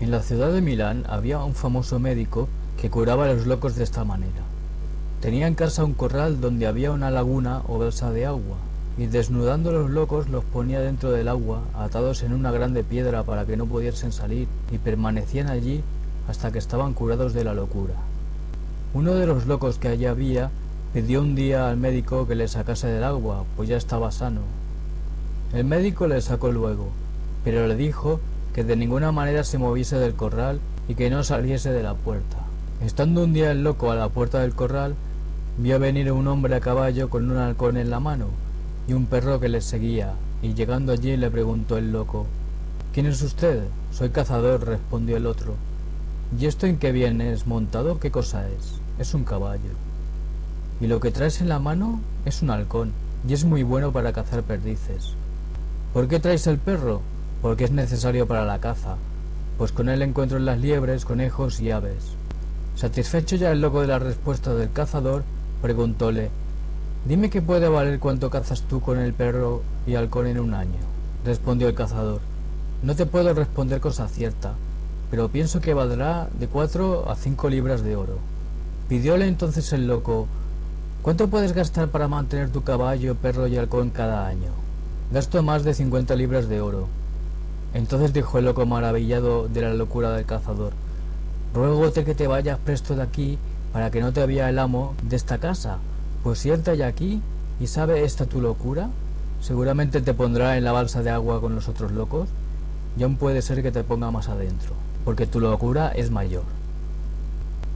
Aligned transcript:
En 0.00 0.10
la 0.10 0.22
ciudad 0.22 0.50
de 0.50 0.62
Milán 0.62 1.04
había 1.10 1.44
un 1.44 1.54
famoso 1.54 1.98
médico 1.98 2.48
que 2.80 2.88
curaba 2.88 3.26
a 3.26 3.34
los 3.34 3.46
locos 3.46 3.76
de 3.76 3.84
esta 3.84 4.02
manera. 4.02 4.44
Tenía 5.20 5.46
en 5.46 5.54
casa 5.54 5.84
un 5.84 5.92
corral 5.92 6.40
donde 6.40 6.66
había 6.66 6.90
una 6.90 7.10
laguna 7.10 7.60
o 7.68 7.78
balsa 7.78 8.10
de 8.10 8.24
agua, 8.24 8.56
y 8.96 9.08
desnudando 9.08 9.68
a 9.68 9.74
los 9.74 9.90
locos 9.90 10.30
los 10.30 10.42
ponía 10.42 10.80
dentro 10.80 11.10
del 11.10 11.28
agua, 11.28 11.60
atados 11.74 12.22
en 12.22 12.32
una 12.32 12.50
grande 12.50 12.82
piedra 12.82 13.24
para 13.24 13.44
que 13.44 13.58
no 13.58 13.66
pudiesen 13.66 14.10
salir, 14.10 14.48
y 14.72 14.78
permanecían 14.78 15.48
allí 15.48 15.82
hasta 16.28 16.50
que 16.50 16.58
estaban 16.58 16.94
curados 16.94 17.34
de 17.34 17.44
la 17.44 17.52
locura. 17.52 17.94
Uno 18.94 19.12
de 19.12 19.26
los 19.26 19.44
locos 19.46 19.78
que 19.78 19.88
allí 19.88 20.06
había 20.06 20.50
pidió 20.94 21.20
un 21.20 21.34
día 21.34 21.68
al 21.68 21.76
médico 21.76 22.26
que 22.26 22.36
le 22.36 22.48
sacase 22.48 22.86
del 22.86 23.04
agua, 23.04 23.44
pues 23.54 23.68
ya 23.68 23.76
estaba 23.76 24.10
sano. 24.12 24.40
El 25.52 25.66
médico 25.66 26.06
le 26.06 26.22
sacó 26.22 26.50
luego, 26.50 26.88
pero 27.44 27.66
le 27.66 27.76
dijo 27.76 28.18
que 28.54 28.64
de 28.64 28.76
ninguna 28.76 29.12
manera 29.12 29.44
se 29.44 29.58
moviese 29.58 29.96
del 29.96 30.14
corral 30.14 30.60
y 30.88 30.94
que 30.94 31.10
no 31.10 31.22
saliese 31.24 31.70
de 31.70 31.82
la 31.82 31.94
puerta. 31.94 32.38
Estando 32.84 33.24
un 33.24 33.32
día 33.32 33.50
el 33.50 33.62
loco 33.62 33.90
a 33.90 33.96
la 33.96 34.08
puerta 34.08 34.40
del 34.40 34.54
corral, 34.54 34.94
vio 35.58 35.78
venir 35.78 36.10
un 36.12 36.26
hombre 36.28 36.54
a 36.54 36.60
caballo 36.60 37.10
con 37.10 37.30
un 37.30 37.36
halcón 37.36 37.76
en 37.76 37.90
la 37.90 38.00
mano 38.00 38.26
y 38.88 38.92
un 38.92 39.06
perro 39.06 39.38
que 39.38 39.48
le 39.48 39.60
seguía, 39.60 40.14
y 40.42 40.54
llegando 40.54 40.92
allí 40.92 41.16
le 41.16 41.30
preguntó 41.30 41.76
el 41.76 41.92
loco 41.92 42.26
¿Quién 42.92 43.06
es 43.06 43.22
usted? 43.22 43.62
Soy 43.92 44.10
cazador, 44.10 44.66
respondió 44.66 45.16
el 45.16 45.26
otro. 45.26 45.54
¿Y 46.36 46.46
esto 46.46 46.66
en 46.66 46.76
qué 46.76 46.90
vienes 46.90 47.46
montado? 47.46 48.00
¿Qué 48.00 48.10
cosa 48.10 48.48
es? 48.48 48.80
Es 48.98 49.14
un 49.14 49.22
caballo. 49.22 49.70
Y 50.80 50.88
lo 50.88 50.98
que 50.98 51.12
traes 51.12 51.40
en 51.40 51.48
la 51.48 51.60
mano 51.60 52.00
es 52.24 52.42
un 52.42 52.50
halcón, 52.50 52.90
y 53.28 53.32
es 53.32 53.44
muy 53.44 53.62
bueno 53.62 53.92
para 53.92 54.12
cazar 54.12 54.42
perdices. 54.42 55.14
¿Por 55.92 56.08
qué 56.08 56.18
traes 56.18 56.48
el 56.48 56.58
perro? 56.58 57.00
Porque 57.42 57.64
es 57.64 57.70
necesario 57.70 58.26
para 58.26 58.44
la 58.44 58.60
caza, 58.60 58.96
pues 59.58 59.72
con 59.72 59.88
él 59.88 60.02
encuentro 60.02 60.38
las 60.38 60.58
liebres, 60.58 61.04
conejos 61.04 61.60
y 61.60 61.70
aves. 61.70 62.16
Satisfecho 62.76 63.36
ya 63.36 63.50
el 63.50 63.60
loco 63.60 63.80
de 63.80 63.88
la 63.88 63.98
respuesta 63.98 64.54
del 64.54 64.72
cazador, 64.72 65.22
preguntóle 65.60 66.30
Dime 67.06 67.30
qué 67.30 67.40
puede 67.40 67.68
valer 67.68 67.98
cuánto 67.98 68.28
cazas 68.28 68.62
tú 68.62 68.80
con 68.80 68.98
el 68.98 69.14
perro 69.14 69.62
y 69.86 69.94
halcón 69.94 70.26
en 70.26 70.38
un 70.38 70.52
año. 70.52 70.78
Respondió 71.24 71.68
el 71.68 71.74
cazador 71.74 72.20
No 72.82 72.94
te 72.94 73.06
puedo 73.06 73.32
responder 73.32 73.80
cosa 73.80 74.08
cierta, 74.08 74.54
pero 75.10 75.28
pienso 75.28 75.60
que 75.60 75.74
valdrá 75.74 76.28
de 76.38 76.46
cuatro 76.46 77.10
a 77.10 77.16
cinco 77.16 77.48
libras 77.48 77.82
de 77.82 77.96
oro. 77.96 78.18
Pidióle 78.88 79.26
entonces 79.26 79.72
el 79.72 79.86
loco 79.86 80.26
¿Cuánto 81.02 81.28
puedes 81.28 81.54
gastar 81.54 81.88
para 81.88 82.08
mantener 82.08 82.50
tu 82.50 82.62
caballo, 82.62 83.14
perro 83.14 83.46
y 83.46 83.56
halcón 83.56 83.88
cada 83.88 84.26
año? 84.26 84.50
Gasto 85.10 85.42
más 85.42 85.64
de 85.64 85.72
cincuenta 85.72 86.14
libras 86.14 86.46
de 86.46 86.60
oro. 86.60 86.88
Entonces 87.72 88.12
dijo 88.12 88.38
el 88.38 88.46
loco 88.46 88.66
maravillado 88.66 89.48
de 89.48 89.62
la 89.62 89.74
locura 89.74 90.10
del 90.12 90.26
cazador, 90.26 90.72
Ruégote 91.54 92.04
que 92.04 92.14
te 92.14 92.26
vayas 92.26 92.58
presto 92.58 92.94
de 92.94 93.02
aquí 93.02 93.38
para 93.72 93.90
que 93.90 94.00
no 94.00 94.12
te 94.12 94.24
vea 94.26 94.48
el 94.48 94.58
amo 94.58 94.94
de 95.02 95.16
esta 95.16 95.38
casa, 95.38 95.78
pues 96.22 96.40
si 96.40 96.50
él 96.50 96.62
te 96.62 96.72
halla 96.72 96.88
aquí 96.88 97.20
y 97.60 97.66
sabe 97.66 98.04
esta 98.04 98.26
tu 98.26 98.40
locura, 98.40 98.88
seguramente 99.40 100.00
te 100.00 100.14
pondrá 100.14 100.56
en 100.56 100.64
la 100.64 100.72
balsa 100.72 101.02
de 101.02 101.10
agua 101.10 101.40
con 101.40 101.54
los 101.54 101.68
otros 101.68 101.92
locos, 101.92 102.28
y 102.98 103.02
aún 103.04 103.16
puede 103.16 103.42
ser 103.42 103.62
que 103.62 103.70
te 103.70 103.84
ponga 103.84 104.10
más 104.10 104.28
adentro, 104.28 104.74
porque 105.04 105.26
tu 105.26 105.40
locura 105.40 105.90
es 105.90 106.10
mayor. 106.10 106.44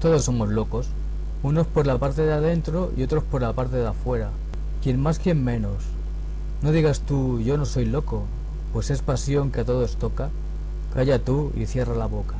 Todos 0.00 0.24
somos 0.24 0.48
locos, 0.50 0.88
unos 1.42 1.66
por 1.66 1.86
la 1.86 1.98
parte 1.98 2.22
de 2.22 2.32
adentro 2.32 2.92
y 2.96 3.02
otros 3.02 3.24
por 3.24 3.42
la 3.42 3.52
parte 3.52 3.76
de 3.76 3.86
afuera, 3.86 4.30
quien 4.82 5.00
más, 5.00 5.18
quien 5.18 5.44
menos. 5.44 5.84
No 6.62 6.72
digas 6.72 7.00
tú, 7.00 7.40
yo 7.40 7.56
no 7.56 7.66
soy 7.66 7.86
loco, 7.86 8.24
pues 8.72 8.90
es 8.90 9.02
pasión 9.02 9.50
que 9.50 9.60
a 9.60 9.64
todos 9.64 9.96
toca, 9.96 10.30
calla 10.94 11.18
tú 11.18 11.52
y 11.56 11.66
cierra 11.66 11.94
la 11.94 12.06
boca. 12.06 12.34